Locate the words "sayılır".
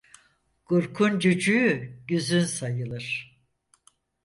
2.45-3.37